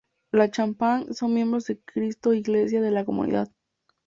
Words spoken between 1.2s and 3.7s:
miembros de Cristo Iglesia de la Comunidad.